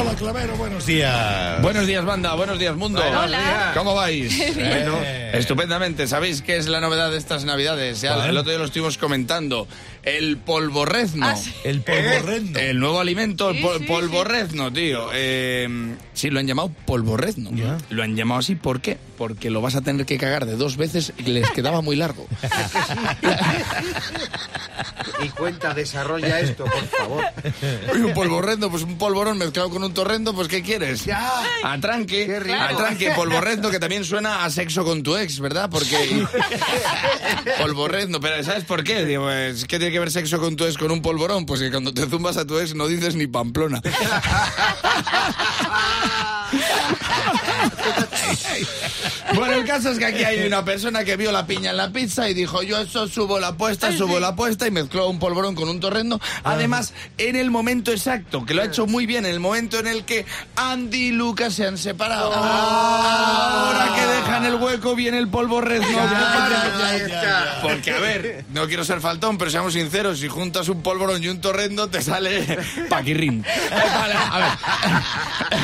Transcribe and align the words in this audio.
Clavero, 0.00 0.56
buenos 0.56 0.86
días. 0.86 1.60
Buenos 1.60 1.86
días, 1.86 2.02
banda. 2.04 2.34
Buenos 2.34 2.58
días, 2.58 2.74
mundo. 2.74 3.02
Hola. 3.02 3.72
¿Cómo 3.74 3.94
vais? 3.94 4.32
Bueno. 4.54 4.98
Estupendamente. 5.32 6.06
¿Sabéis 6.08 6.42
qué 6.42 6.56
es 6.56 6.68
la 6.68 6.80
novedad 6.80 7.10
de 7.10 7.18
estas 7.18 7.44
navidades? 7.44 8.00
Ya 8.00 8.26
el 8.26 8.36
otro 8.36 8.50
día 8.50 8.58
lo 8.58 8.64
estuvimos 8.64 8.96
comentando. 8.96 9.68
El 10.02 10.38
polvorrezno. 10.38 11.26
Ah, 11.26 11.36
sí. 11.36 11.52
El 11.64 11.82
polvorrendo. 11.82 12.58
El 12.58 12.78
nuevo 12.80 13.00
alimento, 13.00 13.50
el 13.50 13.56
Sí, 13.56 13.62
pol- 13.62 13.78
sí, 13.80 13.84
polvorrezno, 13.84 14.72
tío. 14.72 15.08
Eh, 15.12 15.68
sí, 16.14 16.30
lo 16.30 16.40
han 16.40 16.46
llamado 16.46 16.70
polvorrezno. 16.86 17.50
Lo 17.90 18.02
han 18.02 18.16
llamado 18.16 18.40
así, 18.40 18.54
¿por 18.54 18.80
qué? 18.80 18.96
Porque 19.18 19.50
lo 19.50 19.60
vas 19.60 19.74
a 19.76 19.82
tener 19.82 20.06
que 20.06 20.16
cagar 20.16 20.46
de 20.46 20.56
dos 20.56 20.76
veces 20.78 21.12
y 21.18 21.24
les 21.24 21.50
quedaba 21.50 21.82
muy 21.82 21.96
largo. 21.96 22.26
Y 25.22 25.28
cuenta, 25.30 25.74
desarrolla 25.74 26.40
esto, 26.40 26.64
por 26.64 26.86
favor. 26.86 27.24
Oye, 27.92 28.04
un 28.04 28.14
polvorrendo, 28.14 28.70
pues 28.70 28.82
un 28.84 28.96
polvorón 28.96 29.36
mezclado 29.36 29.68
con 29.68 29.82
un 29.84 29.92
torrendo, 29.92 30.32
pues 30.34 30.48
¿qué 30.48 30.62
quieres? 30.62 31.04
Ya. 31.04 31.30
Atranque, 31.62 32.26
Qué 32.44 32.54
atranque, 32.54 33.10
polvorrendo, 33.10 33.70
que 33.70 33.78
también 33.78 34.04
suena 34.04 34.44
a 34.44 34.50
sexo 34.50 34.82
con 34.84 35.02
tu 35.02 35.16
ex, 35.16 35.38
¿verdad? 35.40 35.68
Porque 35.70 36.24
polvorrendo, 37.58 38.18
pero 38.20 38.42
¿sabes 38.42 38.64
por 38.64 38.82
qué? 38.82 39.04
Digo, 39.04 39.24
pues, 39.24 39.66
¿qué 39.66 39.78
tiene 39.90 39.96
que 39.96 40.00
ver 40.00 40.12
sexo 40.12 40.38
con 40.38 40.54
tu 40.54 40.64
ex 40.64 40.78
con 40.78 40.92
un 40.92 41.02
polvorón? 41.02 41.46
Pues 41.46 41.58
que 41.60 41.68
cuando 41.70 41.92
te 41.92 42.06
zumbas 42.06 42.36
a 42.36 42.46
tu 42.46 42.58
ex 42.60 42.76
no 42.76 42.86
dices 42.86 43.16
ni 43.16 43.26
pamplona. 43.26 43.82
Bueno, 49.34 49.54
el 49.54 49.64
caso 49.64 49.90
es 49.90 49.98
que 49.98 50.06
aquí 50.06 50.24
hay 50.24 50.46
una 50.46 50.64
persona 50.64 51.04
que 51.04 51.16
vio 51.16 51.32
la 51.32 51.46
piña 51.46 51.70
en 51.70 51.76
la 51.76 51.90
pizza 51.90 52.28
y 52.28 52.34
dijo, 52.34 52.62
yo 52.62 52.78
eso 52.78 53.08
subo 53.08 53.38
la 53.38 53.48
apuesta, 53.48 53.92
subo 53.92 54.20
la 54.20 54.28
apuesta 54.28 54.66
y 54.66 54.70
mezcló 54.70 55.08
un 55.08 55.18
polvorón 55.18 55.54
con 55.54 55.68
un 55.68 55.80
torrendo. 55.80 56.20
Además, 56.44 56.92
en 57.18 57.36
el 57.36 57.50
momento 57.50 57.90
exacto, 57.90 58.44
que 58.44 58.54
lo 58.54 58.62
ha 58.62 58.66
hecho 58.66 58.86
muy 58.86 59.06
bien, 59.06 59.24
en 59.24 59.32
el 59.32 59.40
momento 59.40 59.78
en 59.78 59.86
el 59.86 60.04
que 60.04 60.26
Andy 60.56 61.08
y 61.08 61.12
Lucas 61.12 61.54
se 61.54 61.66
han 61.66 61.78
separado. 61.78 62.32
Ahora 62.34 63.94
que 63.94 64.06
dejan 64.06 64.46
el 64.46 64.54
hueco 64.56 64.94
viene 64.94 65.18
el 65.18 65.30
ya. 65.30 67.58
Porque, 67.62 67.92
a 67.92 68.00
ver, 68.00 68.44
no 68.52 68.66
quiero 68.66 68.84
ser 68.84 69.00
faltón, 69.00 69.38
pero 69.38 69.50
seamos 69.50 69.72
sinceros, 69.72 70.20
si 70.20 70.28
juntas 70.28 70.68
un 70.68 70.82
polvorón 70.82 71.22
y 71.22 71.28
un 71.28 71.40
torrendo, 71.40 71.88
te 71.88 72.02
sale 72.02 72.58
paquirrín. 72.88 73.44
Vale, 73.70 74.14
a 74.14 74.38
ver. 74.38 75.60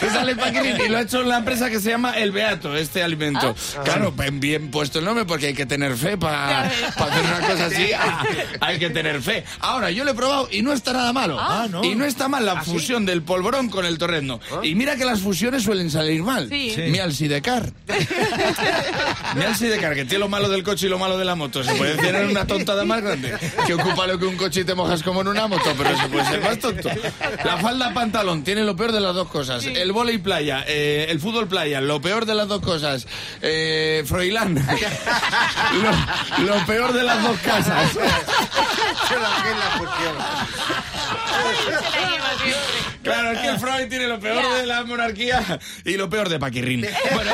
Te 0.00 0.10
sale 0.10 0.36
paquirrín 0.36 0.76
y 0.86 0.88
lo 0.88 0.98
ha 0.98 1.02
hecho 1.02 1.22
la 1.22 1.38
empresa 1.38 1.68
que 1.70 1.80
se 1.80 1.90
llama 1.90 2.16
El 2.18 2.32
Beato, 2.32 2.76
este 2.76 3.02
alimento. 3.02 3.54
Claro, 3.84 4.12
bien, 4.12 4.40
bien 4.40 4.70
puesto 4.70 4.98
el 4.98 5.04
nombre 5.04 5.24
porque 5.24 5.48
hay 5.48 5.54
que 5.54 5.66
tener 5.66 5.96
fe 5.96 6.16
para 6.16 6.62
hacer 6.62 7.24
una 7.24 7.40
cosa 7.46 7.66
así. 7.66 7.90
ah, 7.98 8.24
hay 8.60 8.78
que 8.78 8.90
tener 8.90 9.20
fe. 9.22 9.44
Ahora, 9.60 9.90
yo 9.90 10.04
lo 10.04 10.12
he 10.12 10.14
probado 10.14 10.48
y 10.50 10.62
no 10.62 10.72
está 10.72 10.92
nada 10.92 11.12
malo. 11.12 11.36
Ah, 11.38 11.66
¿no? 11.70 11.84
Y 11.84 11.94
no 11.94 12.04
está 12.04 12.28
mal 12.28 12.44
la 12.46 12.62
fusión 12.62 13.04
del 13.06 13.22
polvorón 13.22 13.68
con 13.68 13.84
el 13.84 13.98
torrendo. 13.98 14.40
Y 14.62 14.74
mira 14.74 14.96
que 14.96 15.04
las 15.04 15.20
fusiones 15.20 15.62
suelen 15.62 15.90
salir 15.90 16.22
mal. 16.22 16.48
Sí. 16.48 16.72
Sí. 16.74 16.82
Mi 16.82 16.98
Alsidecar. 16.98 17.72
Mi 19.36 19.44
Alsidecar, 19.44 19.94
que 19.94 20.04
tiene 20.04 20.20
lo 20.20 20.28
malo 20.28 20.48
del 20.48 20.62
coche 20.62 20.86
y 20.86 20.88
lo 20.88 20.98
malo 20.98 21.18
de 21.18 21.24
la 21.24 21.34
moto. 21.34 21.62
Se 21.62 21.74
puede 21.74 21.96
decir 21.96 22.14
en 22.14 22.30
una 22.30 22.46
tontada 22.46 22.84
más 22.84 23.02
grande. 23.02 23.34
Que 23.66 23.74
ocupa 23.74 24.06
lo 24.06 24.18
que 24.18 24.26
un 24.26 24.36
coche 24.36 24.60
y 24.60 24.64
te 24.64 24.74
mojas 24.74 25.02
como 25.02 25.20
en 25.20 25.28
una 25.28 25.46
moto, 25.46 25.72
pero 25.76 25.96
se 25.96 26.08
puede 26.08 26.24
ser 26.26 26.42
más 26.42 26.58
tonto. 26.58 26.88
La 27.44 27.58
falda 27.58 27.92
pantalón 27.92 28.42
tiene 28.42 28.62
lo 28.64 28.76
peor 28.76 28.92
de 28.92 29.00
las 29.00 29.14
dos 29.14 29.19
cosas. 29.28 29.64
El 29.64 29.92
volei 29.92 30.18
playa, 30.18 30.64
eh, 30.66 31.06
el 31.08 31.20
fútbol 31.20 31.48
playa, 31.48 31.80
lo 31.80 32.00
peor 32.00 32.26
de 32.26 32.34
las 32.34 32.48
dos 32.48 32.60
cosas. 32.60 33.06
Eh, 33.42 34.02
Froilán, 34.06 34.54
lo, 36.38 36.44
lo 36.44 36.66
peor 36.66 36.92
de 36.92 37.02
las 37.02 37.22
dos 37.22 37.38
casas. 37.40 37.90
Claro, 43.02 43.32
es 43.32 43.38
que 43.38 43.48
el 43.48 43.58
Freud 43.58 43.88
tiene 43.88 44.06
lo 44.06 44.20
peor 44.20 44.54
de 44.56 44.66
la 44.66 44.84
monarquía 44.84 45.58
y 45.84 45.96
lo 45.96 46.08
peor 46.10 46.28
de 46.28 46.38
Paquirrín. 46.38 46.86
Bueno, 47.14 47.32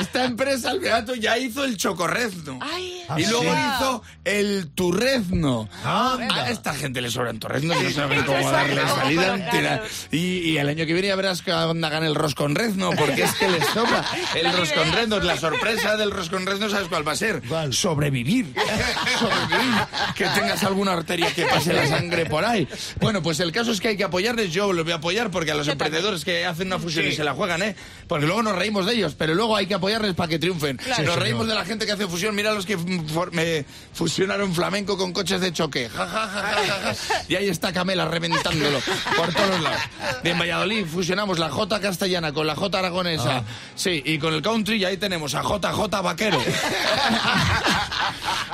esta 0.00 0.24
empresa, 0.24 0.70
el 0.72 0.80
Beato, 0.80 1.14
ya 1.14 1.38
hizo 1.38 1.64
el 1.64 1.76
chocorrezno. 1.76 2.58
Ay, 2.60 3.02
y 3.18 3.26
luego 3.26 3.44
hizo 3.44 4.02
el 4.24 4.70
turrezno. 4.74 5.68
Anda. 5.84 6.44
A 6.44 6.50
esta 6.50 6.74
gente 6.74 7.00
le 7.00 7.10
sobran 7.10 7.38
torreznos 7.38 7.76
y 7.80 7.84
no 7.84 7.90
saben 7.90 8.22
cómo 8.24 8.50
darle 8.50 8.80
salida. 8.86 9.50
claro. 9.50 9.84
Y, 10.10 10.18
y 10.50 10.58
el 10.58 10.68
año 10.68 10.86
que 10.86 10.92
viene 10.92 11.08
ya 11.08 11.16
verás 11.16 11.42
que 11.42 11.52
onda 11.52 11.88
gana 11.88 12.06
el 12.06 12.14
rosconrezno, 12.14 12.90
porque 12.92 13.22
es 13.24 13.32
que 13.34 13.48
les 13.48 13.66
sobra 13.68 14.04
el 14.34 14.52
rosconrezno. 14.52 15.20
La 15.20 15.36
sorpresa 15.36 15.96
del 15.96 16.10
rosconrezno, 16.10 16.68
¿sabes 16.70 16.88
cuál 16.88 17.06
va 17.06 17.12
a 17.12 17.16
ser? 17.16 17.42
¿Cuál? 17.48 17.72
Sobrevivir. 17.72 18.54
Sobrevivir. 19.18 19.74
Que 20.14 20.24
tengas 20.26 20.62
alguna 20.64 20.92
arteria 20.92 21.32
que 21.34 21.44
pase 21.44 21.72
la 21.72 21.86
sangre 21.86 22.26
por 22.26 22.44
ahí. 22.44 22.66
Bueno, 23.00 23.22
pues 23.22 23.40
el 23.40 23.52
caso 23.52 23.72
es 23.72 23.80
que 23.80 23.88
hay 23.88 23.96
que 23.96 24.04
apoyarles. 24.04 24.52
Yo 24.52 24.72
los 24.72 24.84
voy 24.84 24.92
a 24.92 24.96
apoyar 24.96 25.30
porque 25.30 25.50
a 25.50 25.54
los 25.54 25.68
emprendedores 25.68 26.24
que 26.24 26.46
hacen 26.46 26.68
una 26.68 26.78
fusión 26.78 27.06
y 27.06 27.12
se 27.12 27.24
la 27.24 27.34
juegan, 27.34 27.62
¿eh? 27.62 27.76
Porque 28.08 28.26
luego 28.26 28.42
nos 28.42 28.56
reímos 28.56 28.86
de 28.86 28.94
ellos, 28.94 29.14
pero 29.16 29.34
luego 29.34 29.56
hay 29.56 29.66
que 29.66 29.74
apoyarles 29.82 30.14
para 30.14 30.28
que 30.28 30.38
triunfen. 30.38 30.76
Claro. 30.76 31.02
Nos 31.02 31.16
reímos 31.16 31.48
de 31.48 31.54
la 31.54 31.64
gente 31.64 31.86
que 31.86 31.92
hace 31.92 32.06
fusión. 32.06 32.36
Mira 32.36 32.52
los 32.52 32.64
que 32.64 32.76
mm, 32.76 33.04
me 33.32 33.64
fusionaron 33.92 34.54
flamenco 34.54 34.96
con 34.96 35.12
coches 35.12 35.40
de 35.40 35.52
choque. 35.52 35.88
Ja, 35.88 36.06
ja, 36.06 36.28
ja. 36.28 36.94
Y 37.28 37.34
ahí 37.34 37.48
está 37.48 37.72
Camela 37.72 38.04
reventándolo 38.04 38.78
por 39.16 39.34
todos 39.34 39.60
lados. 39.60 39.80
En 40.22 40.38
Valladolid 40.38 40.86
fusionamos 40.86 41.40
la 41.40 41.50
J 41.50 41.80
castellana 41.80 42.32
con 42.32 42.46
la 42.46 42.54
J 42.54 42.78
aragonesa. 42.78 43.42
Sí, 43.74 44.00
y 44.04 44.18
con 44.18 44.34
el 44.34 44.42
country 44.42 44.76
y 44.76 44.84
ahí 44.84 44.98
tenemos 44.98 45.34
a 45.34 45.42
JJ 45.42 46.00
Vaquero. 46.00 46.40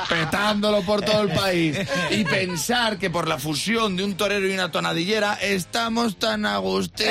Petándolo 0.09 0.81
por 0.83 1.03
todo 1.03 1.22
el 1.22 1.31
país. 1.31 1.77
Y 2.11 2.25
pensar 2.25 2.99
que 2.99 3.11
por 3.11 3.28
la 3.28 3.38
fusión 3.38 3.97
de 3.97 4.05
un 4.05 4.17
torero 4.17 4.49
y 4.49 4.55
una 4.55 4.72
tonadillera 4.72 5.34
estamos 5.34 6.19
tan 6.19 6.47
a 6.47 6.56
gustito. 6.56 7.11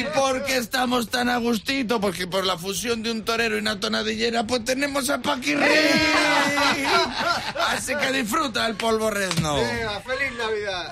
¿Y 0.00 0.04
por 0.04 0.44
qué 0.44 0.56
estamos 0.56 1.10
tan 1.10 1.28
a 1.28 1.36
gustito? 1.36 2.00
Porque 2.00 2.26
por 2.26 2.46
la 2.46 2.56
fusión 2.56 3.02
de 3.02 3.10
un 3.10 3.22
torero 3.22 3.56
y 3.56 3.60
una 3.60 3.78
tonadillera, 3.78 4.46
pues 4.46 4.64
tenemos 4.64 5.10
a 5.10 5.20
Paquirri. 5.20 5.66
Así 7.68 7.94
que 7.94 8.12
disfruta 8.12 8.66
el 8.66 8.76
polvo 8.76 9.10
rezno. 9.10 9.56
Venga, 9.56 10.00
¡Feliz 10.00 10.32
Navidad! 10.38 10.88